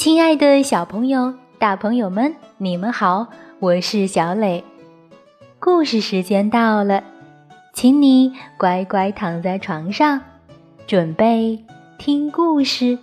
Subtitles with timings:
[0.00, 3.26] 亲爱的小朋友、大朋友们，你们好，
[3.58, 4.64] 我是小磊。
[5.58, 7.04] 故事时间到了，
[7.74, 10.22] 请你乖乖躺在床上，
[10.86, 11.62] 准备
[11.98, 12.98] 听故事。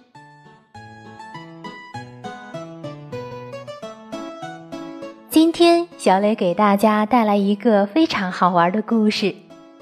[5.29, 9.35] 今天，小磊给大家带来一个非常好玩的故事，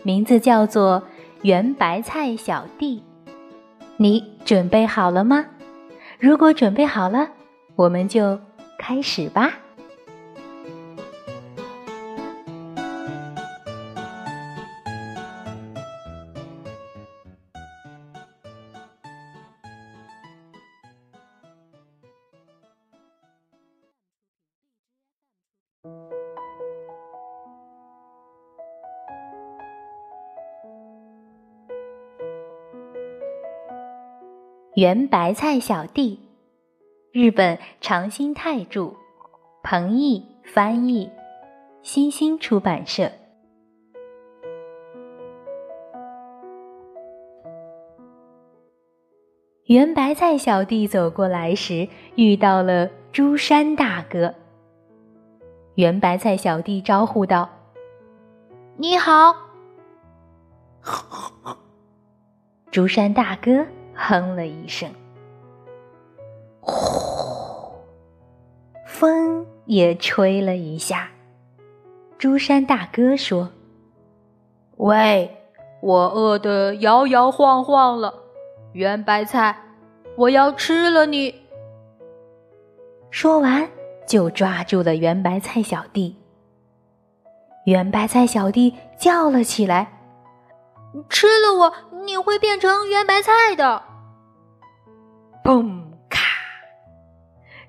[0.04, 1.02] 名字叫做
[1.44, 2.98] 《圆白菜小弟》。
[3.96, 5.46] 你准备好了吗？
[6.20, 7.30] 如果准备好了，
[7.76, 8.40] 我们就
[8.78, 9.52] 开始吧。
[34.76, 36.20] 圆白菜小弟，
[37.14, 38.94] 日本长兴泰著，
[39.64, 41.10] 彭毅翻译，
[41.82, 43.10] 新星出版社。
[49.68, 54.36] 圆白菜小弟走过来时，遇到了朱山大哥。
[55.76, 57.50] 圆白菜小弟招呼道
[58.76, 59.34] ：“你好。”
[62.70, 63.66] 朱山大哥。
[63.96, 64.90] 哼了一声，
[66.60, 67.72] 呼，
[68.86, 71.10] 风也吹了一下。
[72.18, 73.50] 朱山大哥说
[74.78, 75.38] ：“喂，
[75.82, 78.14] 我饿得摇摇晃晃了，
[78.74, 79.58] 圆白菜，
[80.18, 81.34] 我要吃了你。”
[83.10, 83.70] 说完，
[84.06, 86.16] 就抓住了圆白菜小弟。
[87.66, 89.95] 圆白菜小弟叫了起来。
[91.04, 91.74] 吃了我，
[92.06, 93.84] 你会变成圆白菜的。
[95.44, 96.22] 砰咔！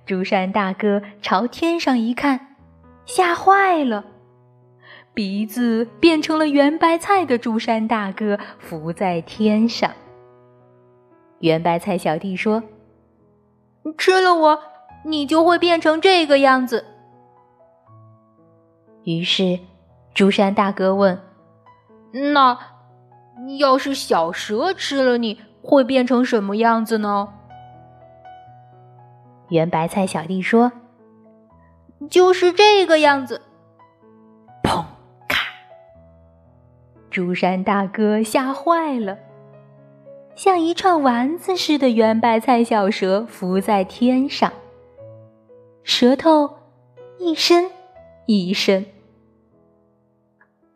[0.05, 2.57] 竹山大哥朝天上一看，
[3.05, 4.05] 吓坏了。
[5.13, 9.91] 鼻子变成了圆白菜的竹山大哥浮在天上。
[11.41, 12.63] 圆白菜小弟说
[13.99, 14.59] ：“吃了我，
[15.05, 16.85] 你就会变成这个样子。”
[19.05, 19.59] 于是，
[20.15, 21.21] 竹山大哥问
[22.33, 22.59] ：“那？”
[23.59, 27.29] 要是小蛇吃了你，会变成什么样子呢？
[29.51, 30.73] 圆白菜小弟说
[32.11, 33.43] ：“就是这个样子。”
[34.65, 34.85] 砰
[35.29, 35.47] 咔！
[37.11, 39.19] 竹山大哥吓坏了，
[40.35, 44.53] 像一串丸子似的圆白菜小蛇浮在天上，
[45.85, 46.59] 舌头
[47.19, 47.71] 一伸
[48.27, 48.85] 一伸。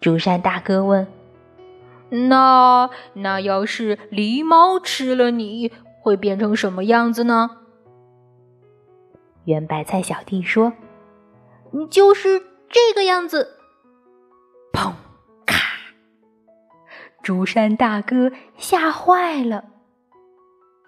[0.00, 1.06] 竹山大哥问。
[2.10, 7.58] 那那要是狸猫吃了你，会变成什么样子呢？
[9.44, 10.72] 圆白菜小弟说
[11.72, 13.56] ：“你就是这个样子。”
[14.74, 14.92] 砰
[15.46, 15.56] 咔！
[17.22, 19.64] 竹山大哥吓坏了，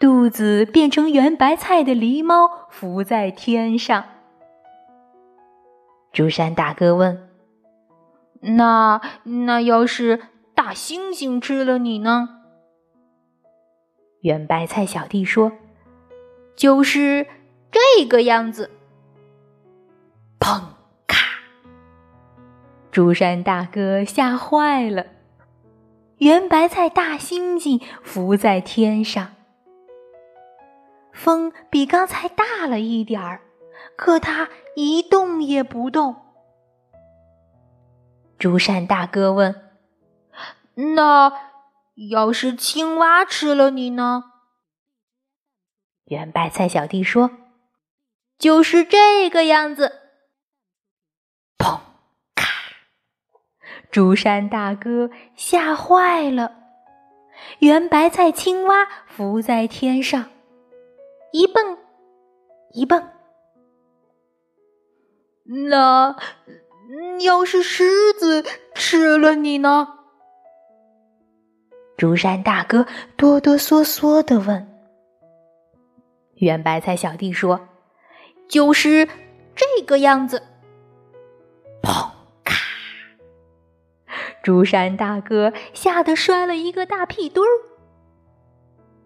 [0.01, 4.05] 肚子变成圆白菜的狸猫浮在天上。
[6.13, 7.31] 竹山大哥问
[8.57, 10.21] ：“那那要是？”
[10.55, 12.29] 大猩猩吃了你呢？
[14.21, 15.53] 圆白菜小弟说
[16.55, 17.27] ：“就是
[17.71, 18.71] 这个样子。”
[20.39, 20.61] 砰
[21.07, 21.17] 咔！
[22.91, 25.07] 竹山大哥吓坏了。
[26.19, 29.33] 圆白菜大猩猩浮在天上，
[31.13, 33.41] 风比刚才大了一点儿，
[33.97, 36.15] 可它一动也不动。
[38.39, 39.72] 竹山大哥问。
[40.75, 41.33] 那
[42.11, 44.25] 要是青蛙吃了你呢？
[46.07, 47.31] 圆白菜小弟说
[48.39, 50.01] ：“就是这个样子。”
[51.57, 51.79] 砰
[52.35, 52.47] 咔！
[53.91, 56.57] 竹山大哥吓坏了。
[57.61, 60.31] 圆白菜青蛙浮在天上，
[61.33, 61.79] 一蹦
[62.73, 63.11] 一蹦。
[65.45, 66.17] 那
[67.21, 68.45] 要是狮子
[68.75, 69.99] 吃了你呢？
[71.97, 72.87] 竹山大哥
[73.17, 74.67] 哆哆嗦嗦的问
[76.37, 77.61] ：“圆白菜小弟说，
[78.49, 79.09] 就是
[79.55, 80.43] 这个样子。”
[81.83, 82.11] 砰
[82.45, 82.57] 咔！
[84.43, 87.51] 竹山大哥吓得摔了一个大屁墩儿，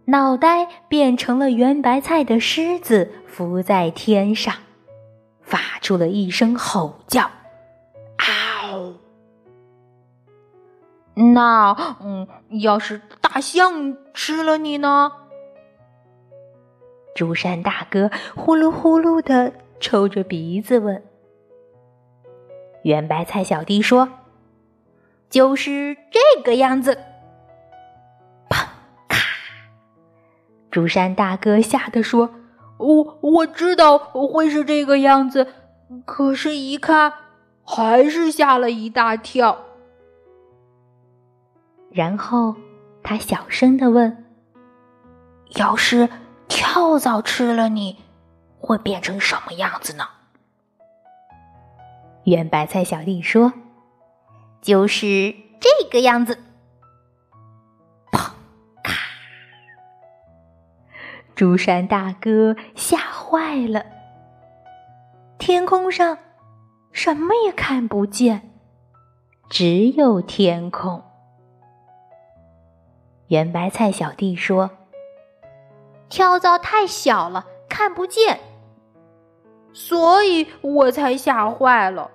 [0.06, 4.55] 脑袋变成了圆白菜的狮子，浮在天上，
[5.43, 7.31] 发出了一声吼叫。
[11.19, 12.29] 那，嗯，
[12.61, 15.11] 要是大象吃了你呢？
[17.15, 21.03] 竹山大哥呼噜呼噜的抽着鼻子问
[22.85, 24.07] ：“圆白菜小弟说，
[25.31, 26.99] 就是这个样子。”
[28.51, 28.67] 砰
[29.09, 29.17] 咔！
[30.71, 32.35] 竹山大哥吓得说
[32.77, 35.47] ：“我我知道会是这个样子，
[36.05, 37.15] 可是，一看
[37.65, 39.63] 还是吓了一大跳。”
[41.96, 42.54] 然后
[43.02, 44.25] 他小声的问
[45.56, 46.08] ：“要是……”
[46.48, 47.98] 跳蚤吃了你，
[48.60, 50.06] 会变成什么样子呢？
[52.22, 53.52] 圆白菜小弟说
[54.62, 56.38] ：“就是这个样子。”
[58.12, 58.31] 砰
[58.84, 58.94] 咔！
[61.34, 63.84] 竹山大哥吓坏了，
[65.37, 66.16] 天空上
[66.93, 68.52] 什么也看不见，
[69.50, 71.02] 只有天空。
[73.28, 74.70] 圆白菜小弟说。
[76.08, 78.38] 跳蚤太小了，看不见，
[79.73, 82.12] 所以我才吓坏了。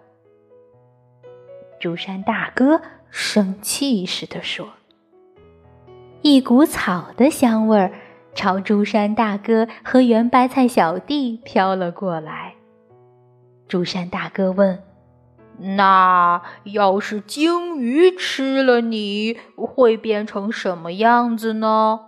[1.77, 4.69] 竹山大哥生气似的说
[6.21, 7.91] ：“一股草的香味儿
[8.33, 12.55] 朝竹山大哥和圆白菜小弟飘了过来。”
[13.67, 14.81] 竹山大哥问
[15.61, 22.07] ：“那要是鲸鱼吃了你，会变成什么样子呢？”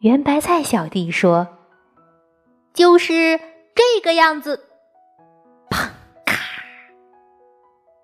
[0.00, 1.46] 圆白菜小弟说
[2.74, 3.38] ：“就是
[3.74, 4.68] 这个样子。”
[5.70, 5.90] 砰
[6.26, 6.38] 咔！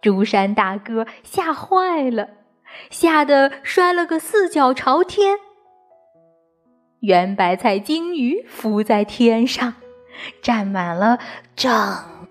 [0.00, 2.28] 竹山大哥吓坏了，
[2.90, 5.38] 吓得摔了个四脚朝天。
[7.00, 9.74] 圆白菜鲸鱼浮在天上，
[10.40, 11.18] 占满了
[11.56, 11.70] 整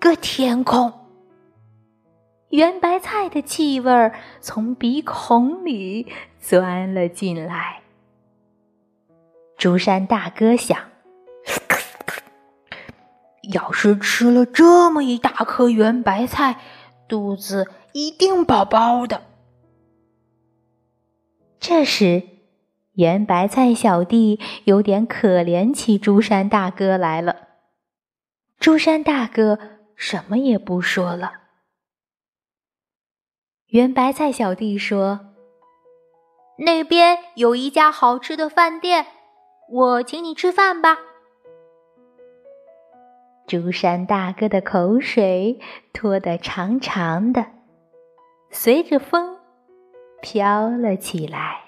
[0.00, 0.92] 个天空。
[2.50, 6.10] 圆白菜的气味从鼻孔里
[6.40, 7.82] 钻了进来。
[9.58, 10.78] 竹山大哥想：
[13.52, 16.58] 要是吃了这么一大颗圆白菜，
[17.06, 19.22] 肚子一定饱饱的。
[21.60, 22.22] 这时，
[22.94, 27.48] 圆白菜小弟有点可怜起竹山大哥来了。
[28.58, 29.58] 竹山大哥
[29.94, 31.47] 什么也不说了。
[33.68, 35.20] 圆白菜小弟说
[36.64, 39.06] ：“那边有一家好吃的饭店。”
[39.70, 40.96] 我请你吃饭吧。
[43.46, 45.60] 竹山大哥的口水
[45.92, 47.44] 拖得长长的，
[48.50, 49.36] 随着风
[50.22, 51.67] 飘了起来。